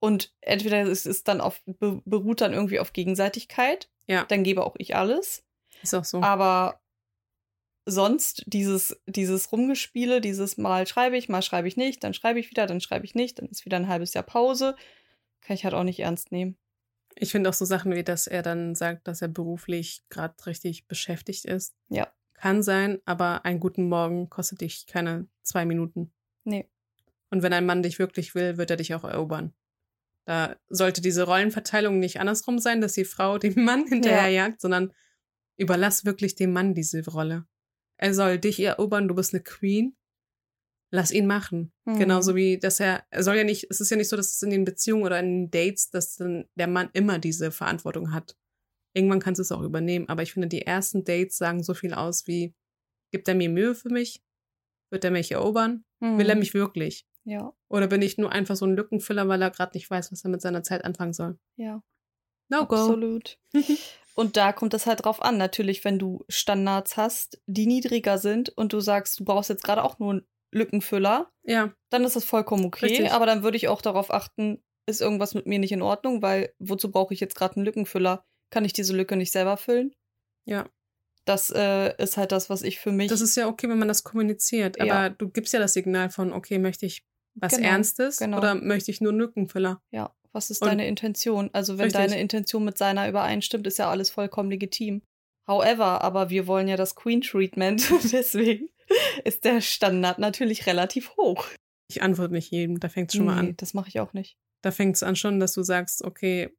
[0.00, 3.88] Und entweder es ist dann auf, be- beruht dann irgendwie auf Gegenseitigkeit.
[4.06, 4.24] Ja.
[4.24, 5.44] Dann gebe auch ich alles.
[5.82, 6.22] ist auch so.
[6.22, 6.80] Aber
[7.84, 12.50] sonst dieses, dieses Rumgespiele, dieses Mal schreibe ich, mal schreibe ich nicht, dann schreibe ich
[12.50, 14.76] wieder, dann schreibe ich nicht, dann ist wieder ein halbes Jahr Pause.
[15.40, 16.56] Kann ich halt auch nicht ernst nehmen.
[17.14, 20.86] Ich finde auch so Sachen wie, dass er dann sagt, dass er beruflich gerade richtig
[20.86, 21.74] beschäftigt ist.
[21.88, 22.12] Ja.
[22.34, 26.12] Kann sein, aber einen guten Morgen kostet dich keine zwei Minuten.
[26.44, 26.68] Nee.
[27.30, 29.52] Und wenn ein Mann dich wirklich will, wird er dich auch erobern.
[30.24, 34.92] Da sollte diese Rollenverteilung nicht andersrum sein, dass die Frau dem Mann hinterherjagt, sondern
[35.56, 37.46] überlass wirklich dem Mann diese Rolle.
[38.02, 39.96] Er soll dich erobern, du bist eine Queen.
[40.90, 41.72] Lass ihn machen.
[41.84, 41.98] Mhm.
[41.98, 44.42] Genauso wie, dass er, er soll ja nicht, es ist ja nicht so, dass es
[44.42, 48.36] in den Beziehungen oder in den Dates, dass dann der Mann immer diese Verantwortung hat.
[48.92, 50.08] Irgendwann kannst du es auch übernehmen.
[50.08, 52.54] Aber ich finde, die ersten Dates sagen so viel aus wie,
[53.12, 54.22] gibt er mir Mühe für mich?
[54.90, 55.84] Wird er mich erobern?
[56.00, 56.40] Will er Mhm.
[56.40, 57.06] mich wirklich?
[57.24, 60.24] Ja, Oder bin ich nur einfach so ein Lückenfüller, weil er gerade nicht weiß, was
[60.24, 61.38] er mit seiner Zeit anfangen soll?
[61.56, 61.82] ja.
[62.48, 62.74] No go.
[62.74, 63.38] Absolut.
[64.14, 65.38] Und da kommt es halt drauf an.
[65.38, 69.82] Natürlich, wenn du Standards hast, die niedriger sind und du sagst, du brauchst jetzt gerade
[69.82, 72.86] auch nur einen Lückenfüller, Ja, dann ist das vollkommen okay.
[72.86, 73.12] Richtig.
[73.12, 76.52] Aber dann würde ich auch darauf achten, ist irgendwas mit mir nicht in Ordnung, weil
[76.58, 78.24] wozu brauche ich jetzt gerade einen Lückenfüller?
[78.50, 79.94] Kann ich diese Lücke nicht selber füllen?
[80.44, 80.68] ja.
[81.24, 83.08] Das äh, ist halt das, was ich für mich.
[83.08, 84.80] Das ist ja okay, wenn man das kommuniziert.
[84.80, 85.08] Aber Ja.
[85.08, 87.04] du gibst ja das Signal von, okay, möchte ich
[87.36, 88.38] was Genau, Ernstes genau.
[88.38, 89.80] oder möchte ich nur einen Lückenfüller?
[89.92, 91.50] ja, was ist Und- deine Intention?
[91.52, 92.00] Also, wenn Richtig.
[92.00, 95.02] deine Intention mit seiner übereinstimmt, ist ja alles vollkommen legitim.
[95.48, 97.82] However, aber wir wollen ja das Queen-Treatment.
[98.12, 98.68] Deswegen
[99.24, 101.46] ist der Standard natürlich relativ hoch.
[101.88, 103.56] Ich antworte nicht jedem, da fängt es schon mal Nee, an.
[103.56, 104.36] Das mache ich auch nicht.
[104.62, 106.50] Da fängt es an schon, dass du sagst, okay,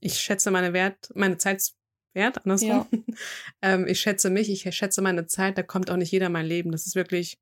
[0.00, 1.72] ich schätze meine Wert, meine Zeit
[2.14, 2.86] wert, andersrum.
[3.62, 6.46] ähm, ich schätze mich, ich schätze meine Zeit, da kommt auch nicht jeder in mein
[6.46, 6.70] Leben.
[6.70, 7.38] Das ist wirklich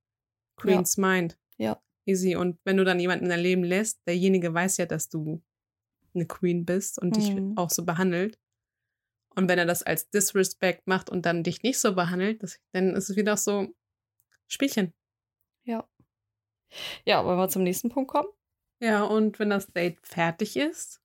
[0.56, 1.36] Queen's Mind.
[1.58, 1.80] Ja.
[2.06, 2.36] Easy.
[2.36, 5.42] Und wenn du dann jemanden in dein Leben lässt, derjenige weiß ja, dass du
[6.16, 7.56] eine Queen bist und dich Mhm.
[7.56, 8.38] auch so behandelt.
[9.36, 12.94] Und wenn er das als Disrespect macht und dann dich nicht so behandelt, das, dann
[12.94, 13.68] ist es wieder so
[14.48, 14.92] Spielchen.
[17.04, 18.28] Ja, wollen wir zum nächsten Punkt kommen?
[18.80, 21.00] Ja, und wenn das Date fertig ist,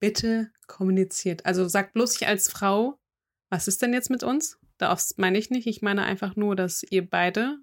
[0.00, 1.46] bitte kommuniziert.
[1.46, 2.98] Also sag bloß nicht als Frau,
[3.50, 4.58] was ist denn jetzt mit uns?
[4.78, 5.66] Das meine ich nicht.
[5.66, 7.58] Ich meine einfach nur, dass ihr beide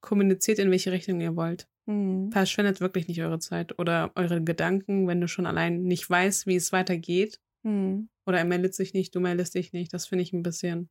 [0.00, 1.68] kommuniziert, in welche Richtung ihr wollt.
[1.90, 2.30] Hm.
[2.30, 6.54] Verschwendet wirklich nicht eure Zeit oder eure Gedanken, wenn du schon allein nicht weißt, wie
[6.56, 7.40] es weitergeht.
[7.64, 8.08] Hm.
[8.26, 9.92] Oder er meldet sich nicht, du meldest dich nicht.
[9.92, 10.88] Das finde ich ein bisschen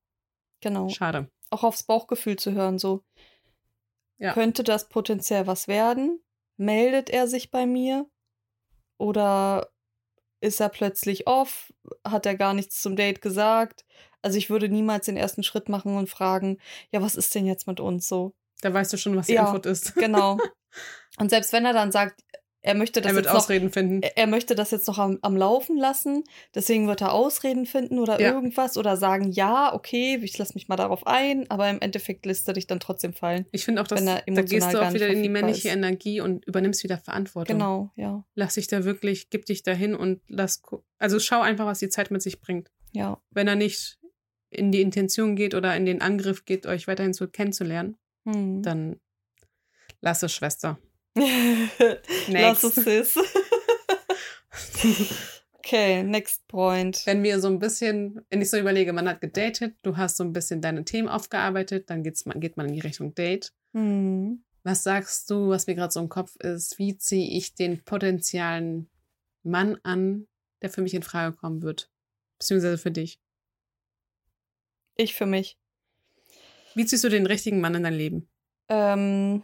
[0.62, 0.90] Genau.
[0.90, 1.30] schade.
[1.52, 3.04] Auch aufs Bauchgefühl zu hören, so.
[4.18, 4.34] Ja.
[4.34, 6.22] Könnte das potenziell was werden?
[6.58, 8.06] Meldet er sich bei mir?
[8.98, 9.70] Oder
[10.42, 11.74] ist er plötzlich off?
[12.06, 13.86] Hat er gar nichts zum Date gesagt?
[14.22, 16.58] Also ich würde niemals den ersten Schritt machen und fragen,
[16.92, 18.34] ja, was ist denn jetzt mit uns so?
[18.62, 19.46] Da weißt du schon, was die Ja.
[19.46, 19.96] Antwort ist.
[19.96, 20.38] Genau.
[21.18, 22.22] Und selbst wenn er dann sagt,
[22.62, 24.02] er möchte das er wird jetzt Ausreden noch, finden.
[24.02, 28.20] Er möchte das jetzt noch am, am Laufen lassen, deswegen wird er Ausreden finden oder
[28.20, 28.34] Ja.
[28.34, 32.50] irgendwas oder sagen, ja, okay, ich lasse mich mal darauf ein, aber im Endeffekt lässt
[32.50, 33.46] er dich dann trotzdem fallen.
[33.54, 35.74] Ich finde auch, dass da gehst du auch wieder in die männliche ist.
[35.74, 37.58] Energie und übernimmst wieder Verantwortung.
[37.60, 40.62] Genau, ja, Lass dich da wirklich, gib dich dahin und lass,
[40.98, 42.70] also schau einfach, was die Zeit mit sich bringt.
[42.92, 43.22] ja.
[43.32, 44.00] Wenn er nicht
[44.50, 47.96] in die Intention geht oder in den Angriff geht, euch weiterhin zu kennenzulernen,
[48.28, 48.62] Hm.
[48.64, 49.00] dann
[50.02, 50.80] lass es, Schwester.
[52.28, 53.18] Lass es, Sis.
[55.54, 57.02] okay, next point.
[57.06, 60.24] Wenn wir so ein bisschen, wenn ich so überlege, man hat gedatet, du hast so
[60.24, 63.54] ein bisschen deine Themen aufgearbeitet, dann geht's, geht man in die Richtung Date.
[63.74, 64.44] Hm.
[64.64, 66.78] Was sagst du, was mir gerade so im Kopf ist?
[66.80, 68.90] Wie ziehe ich den potenzialen
[69.44, 70.28] Mann an,
[70.62, 71.90] der für mich in Frage kommen wird?
[72.38, 73.20] Beziehungsweise für dich.
[74.96, 75.58] Ich für mich.
[76.76, 78.30] Wie ziehst du den richtigen Mann in dein Leben?
[78.68, 79.44] Ähm,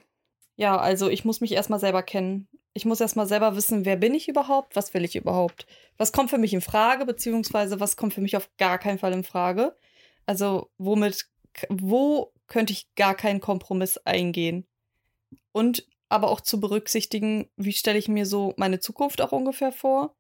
[0.56, 2.48] ja, also ich muss mich erstmal selber kennen.
[2.74, 5.66] Ich muss erstmal selber wissen, wer bin ich überhaupt, was will ich überhaupt,
[5.98, 9.14] was kommt für mich in Frage, beziehungsweise was kommt für mich auf gar keinen Fall
[9.14, 9.76] in Frage.
[10.26, 11.26] Also womit,
[11.70, 14.66] wo könnte ich gar keinen Kompromiss eingehen?
[15.52, 20.16] Und aber auch zu berücksichtigen, wie stelle ich mir so meine Zukunft auch ungefähr vor,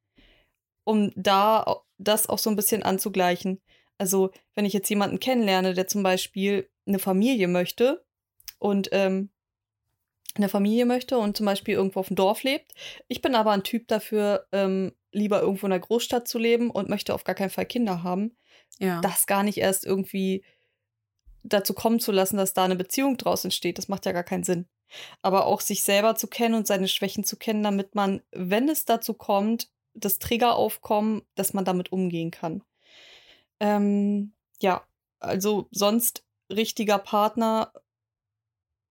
[0.84, 3.62] um da das auch so ein bisschen anzugleichen.
[3.98, 8.06] Also wenn ich jetzt jemanden kennenlerne, der zum Beispiel eine Familie möchte
[8.60, 9.30] und ähm,
[10.36, 12.74] eine Familie möchte und zum Beispiel irgendwo auf dem Dorf lebt.
[13.08, 16.90] Ich bin aber ein Typ dafür, ähm, lieber irgendwo in einer Großstadt zu leben und
[16.90, 18.36] möchte auf gar keinen Fall Kinder haben.
[18.80, 19.02] Ja.
[19.02, 20.44] Das gar nicht erst irgendwie
[21.44, 23.78] dazu kommen zu lassen, dass da eine Beziehung draus entsteht.
[23.78, 24.68] Das macht ja gar keinen Sinn.
[25.22, 28.86] Aber auch sich selber zu kennen und seine Schwächen zu kennen, damit man, wenn es
[28.86, 32.64] dazu kommt, das Trigger aufkommen, dass man damit umgehen kann.
[33.60, 34.86] Ähm, ja,
[35.20, 37.72] also sonst richtiger Partner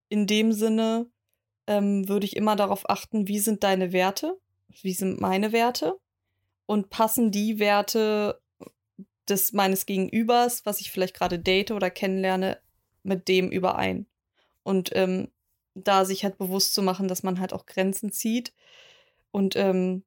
[0.09, 1.09] in dem Sinne
[1.67, 4.37] ähm, würde ich immer darauf achten, wie sind deine Werte,
[4.81, 5.97] wie sind meine Werte
[6.65, 8.39] und passen die Werte
[9.27, 12.59] des meines Gegenübers, was ich vielleicht gerade date oder kennenlerne,
[13.03, 14.07] mit dem überein.
[14.63, 15.29] Und ähm,
[15.75, 18.53] da sich halt bewusst zu machen, dass man halt auch Grenzen zieht
[19.31, 20.03] und ähm,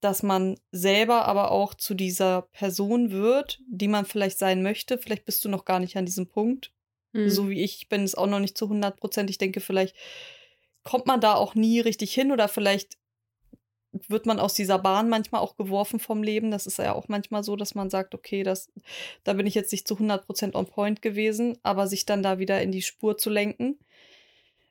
[0.00, 4.98] dass man selber aber auch zu dieser Person wird, die man vielleicht sein möchte.
[4.98, 6.72] Vielleicht bist du noch gar nicht an diesem Punkt.
[7.12, 7.30] Hm.
[7.30, 9.30] So wie ich bin es auch noch nicht zu 100 Prozent.
[9.30, 9.96] Ich denke, vielleicht
[10.86, 12.96] kommt man da auch nie richtig hin oder vielleicht
[14.08, 16.50] wird man aus dieser Bahn manchmal auch geworfen vom Leben.
[16.50, 18.70] Das ist ja auch manchmal so, dass man sagt, okay, das,
[19.24, 22.38] da bin ich jetzt nicht zu 100 Prozent on point gewesen, aber sich dann da
[22.38, 23.78] wieder in die Spur zu lenken.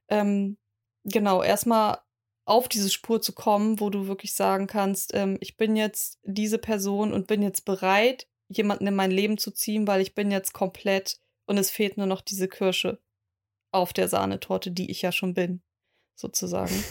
[0.08, 0.58] Ähm,
[1.04, 2.00] genau, erstmal
[2.46, 6.60] auf diese Spur zu kommen, wo du wirklich sagen kannst, ähm, ich bin jetzt diese
[6.60, 10.54] Person und bin jetzt bereit, jemanden in mein Leben zu ziehen, weil ich bin jetzt
[10.54, 13.00] komplett und es fehlt nur noch diese Kirsche
[13.72, 15.62] auf der Sahnetorte, die ich ja schon bin,
[16.16, 16.84] sozusagen.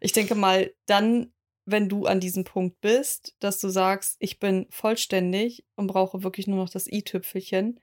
[0.00, 1.32] ich denke mal, dann,
[1.66, 6.46] wenn du an diesem Punkt bist, dass du sagst, ich bin vollständig und brauche wirklich
[6.46, 7.80] nur noch das i-Tüpfelchen,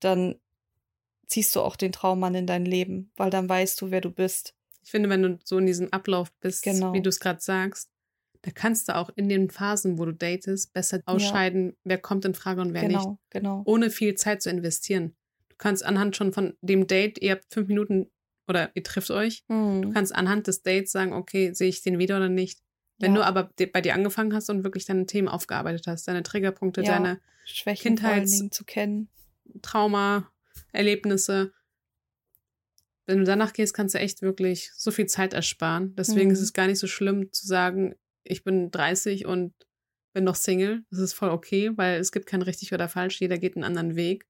[0.00, 0.36] dann
[1.26, 4.54] ziehst du auch den Traummann in dein Leben, weil dann weißt du, wer du bist.
[4.82, 6.92] Ich finde, wenn du so in diesem Ablauf bist, Genau.
[6.94, 7.90] wie du es gerade sagst,
[8.42, 12.34] da kannst du auch in den Phasen, wo du datest, besser ausscheiden, wer kommt in
[12.34, 12.98] Frage und wer nicht.
[13.00, 13.62] genau, genau.
[13.66, 15.16] Ohne viel Zeit zu investieren.
[15.48, 18.10] Du kannst anhand schon von dem Date, ihr habt fünf Minuten
[18.48, 19.92] oder ihr trifft euch, du Mhm.
[19.92, 22.60] kannst anhand des Dates sagen, okay, sehe ich den wieder oder nicht.
[22.98, 23.18] Wenn Ja.
[23.20, 26.92] du aber bei dir angefangen hast und wirklich deine Themen aufgearbeitet hast, deine Triggerpunkte, Ja.
[26.94, 29.08] deine Schwächen Kindheits- zu kennen.
[29.62, 30.30] Trauma,
[30.72, 31.52] Erlebnisse.
[33.06, 35.94] Wenn du danach gehst, kannst du echt wirklich so viel Zeit ersparen.
[35.96, 36.34] Deswegen Mhm.
[36.34, 39.54] ist es gar nicht so schlimm zu sagen, ich bin 30 und
[40.12, 40.82] bin noch Single.
[40.90, 43.20] Das ist voll okay, weil es gibt kein richtig oder falsch.
[43.20, 44.26] Jeder geht einen anderen Weg.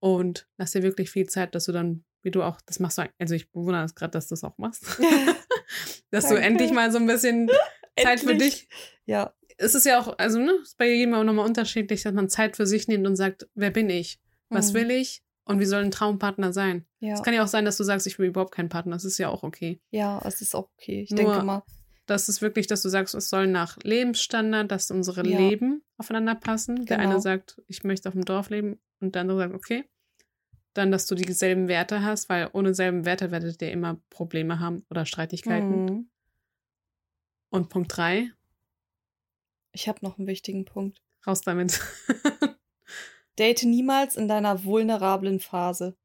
[0.00, 3.02] Und lass dir wirklich viel Zeit, dass du dann, wie du auch, das machst du,
[3.18, 4.84] also ich bewundere das gerade, dass du es auch machst.
[6.10, 7.50] dass du endlich mal so ein bisschen
[8.00, 8.68] Zeit für dich
[9.06, 12.28] Ja, es ist ja auch, also ne, ist bei jedem auch nochmal unterschiedlich, dass man
[12.28, 14.18] Zeit für sich nimmt und sagt, wer bin ich?
[14.50, 14.76] Was Mhm.
[14.76, 15.22] will ich?
[15.44, 16.84] Und wie soll ein Traumpartner sein?
[17.00, 17.14] ja.
[17.14, 18.92] Es kann ja auch sein, dass du sagst, ich will überhaupt keinen Partner.
[18.96, 19.80] Das ist ja auch okay.
[19.90, 21.02] Ja, es ist auch okay.
[21.02, 21.62] Ich Nur- denke mal,
[22.06, 25.38] Das ist wirklich, dass du sagst, es soll nach Lebensstandard, dass unsere Ja.
[25.38, 26.86] Leben aufeinander passen.
[26.86, 27.10] Der Genau.
[27.10, 29.84] eine sagt, ich möchte auf dem Dorf leben und der andere sagt, okay.
[30.74, 34.84] Dann, dass du dieselben Werte hast, weil ohne selben Werte werdet ihr immer Probleme haben
[34.90, 35.84] oder Streitigkeiten.
[35.84, 36.10] mhm.
[37.50, 38.30] Und Punkt drei,
[39.72, 41.00] ich habe noch einen wichtigen Punkt.
[41.26, 41.80] raus damit.
[43.38, 45.96] Date niemals in deiner vulnerablen Phase.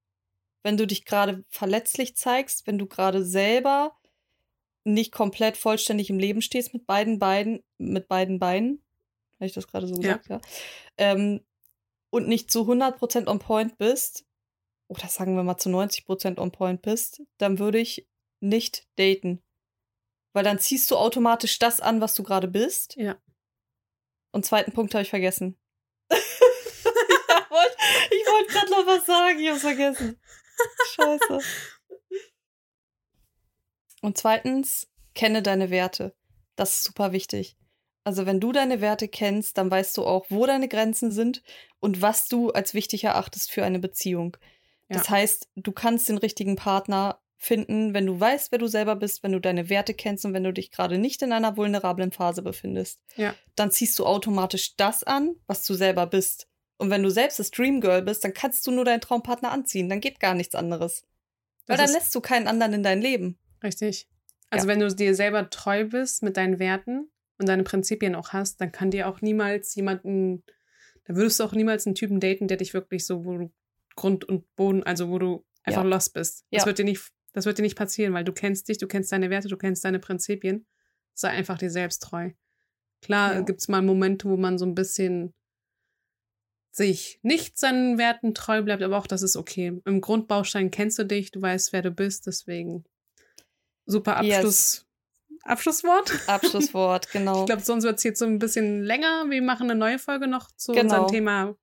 [0.61, 3.97] Wenn du dich gerade verletzlich zeigst, wenn du gerade selber
[4.83, 8.83] nicht komplett vollständig im Leben stehst mit beiden Beinen, mit beiden Beinen,
[9.35, 10.39] habe ich das gerade so gesagt, ja,
[10.97, 11.41] ähm,
[12.09, 14.25] und nicht zu 100% on point bist,
[14.93, 18.07] oder sagen wir mal zu 90% on point bist, dann würde ich
[18.39, 19.43] nicht daten.
[20.33, 22.95] Weil dann ziehst du automatisch das an, was du gerade bist.
[22.97, 23.17] Ja.
[24.31, 25.57] Und zweiten Punkt habe ich vergessen.
[26.09, 26.17] ich
[27.49, 27.77] wollte
[28.31, 30.19] wollt gerade noch was sagen, ich habe vergessen.
[30.95, 31.39] Scheiße.
[34.01, 36.15] Und zweitens, kenne deine Werte.
[36.55, 37.57] Das ist super wichtig.
[38.03, 41.41] Also wenn du deine Werte kennst, dann weißt du auch, wo deine Grenzen sind
[41.79, 44.35] und was du als wichtig erachtest für eine Beziehung.
[44.89, 44.97] Ja.
[44.97, 49.21] Das heißt, du kannst den richtigen Partner finden, wenn du weißt, wer du selber bist,
[49.21, 52.41] wenn du deine Werte kennst und wenn du dich gerade nicht in einer vulnerablen Phase
[52.41, 53.01] befindest.
[53.17, 53.35] Ja.
[53.55, 56.47] Dann ziehst du automatisch das an, was du selber bist.
[56.77, 59.89] Und wenn du selbst das Dream Girl bist, dann kannst du nur deinen Traumpartner anziehen.
[59.89, 61.05] Dann geht gar nichts anderes.
[61.67, 63.37] Weil das dann lässt du keinen anderen in dein Leben.
[63.61, 64.07] Richtig.
[64.49, 64.73] Also ja.
[64.73, 68.71] wenn du dir selber treu bist mit deinen Werten und deine Prinzipien auch hast, dann
[68.71, 70.43] kann dir auch niemals jemanden,
[71.05, 73.51] da würdest du auch niemals einen Typen daten, der dich wirklich so, wo du
[73.95, 75.89] Grund und Boden, also wo du einfach ja.
[75.89, 76.45] lost bist.
[76.51, 76.65] Das ja.
[76.65, 79.29] wird dir nicht, das wird dir nicht passieren, weil du kennst dich, du kennst deine
[79.29, 80.65] Werte, du kennst deine Prinzipien.
[81.13, 82.31] Sei einfach dir selbst treu.
[83.01, 83.41] Klar ja.
[83.41, 85.33] gibt es mal Momente, wo man so ein bisschen
[86.71, 89.79] sich nicht seinen Werten treu bleibt, aber auch das ist okay.
[89.85, 92.83] Im Grundbaustein kennst du dich, du weißt, wer du bist, deswegen
[93.85, 94.33] super Abschluss.
[94.77, 94.85] Yes.
[95.43, 96.11] Abschlusswort?
[96.27, 97.41] Abschlusswort, genau.
[97.41, 99.25] Ich glaube, sonst wird es jetzt so ein bisschen länger.
[99.29, 100.83] Wir machen eine neue Folge noch zu genau.
[100.83, 101.55] unserem Thema.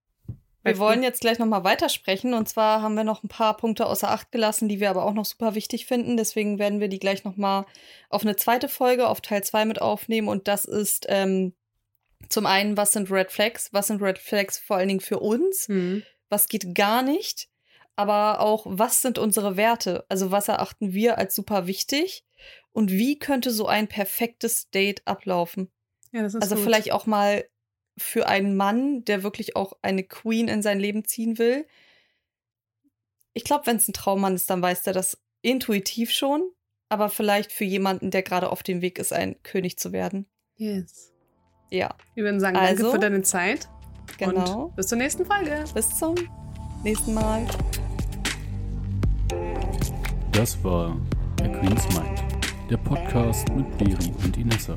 [0.62, 2.34] Wir wollen jetzt gleich nochmal weitersprechen.
[2.34, 5.14] Und zwar haben wir noch ein paar Punkte außer Acht gelassen, die wir aber auch
[5.14, 6.16] noch super wichtig finden.
[6.16, 7.64] Deswegen werden wir die gleich nochmal
[8.10, 10.28] auf eine zweite Folge, auf Teil 2 mit aufnehmen.
[10.28, 11.54] Und das ist ähm,
[12.28, 13.72] zum einen, was sind Red Flags?
[13.72, 15.68] Was sind Red Flags vor allen Dingen für uns?
[15.68, 16.02] Mhm.
[16.28, 17.48] Was geht gar nicht?
[17.96, 20.04] Aber auch, was sind unsere Werte?
[20.08, 22.24] Also, was erachten wir als super wichtig?
[22.72, 25.70] Und wie könnte so ein perfektes Date ablaufen?
[26.12, 26.64] Ja, das ist also, gut.
[26.64, 27.44] vielleicht auch mal
[27.98, 31.66] für einen Mann, der wirklich auch eine Queen in sein Leben ziehen will.
[33.32, 36.50] Ich glaube, wenn es ein Traummann ist, dann weiß der das intuitiv schon.
[36.88, 40.26] Aber vielleicht für jemanden, der gerade auf dem Weg ist, ein König zu werden.
[40.56, 41.12] Yes.
[41.70, 41.94] Ja.
[42.14, 43.68] Wir würden sagen, also, danke für deine Zeit.
[44.18, 44.64] Genau.
[44.64, 45.64] Und bis zur nächsten Folge.
[45.72, 46.16] Bis zum
[46.82, 47.46] nächsten Mal.
[50.32, 51.00] Das war
[51.38, 52.24] der Queen's Mind,
[52.68, 54.76] der Podcast mit Beri und Inessa.